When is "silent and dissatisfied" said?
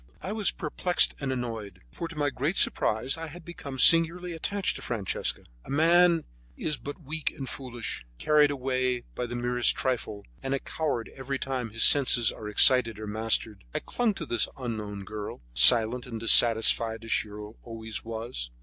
15.53-17.03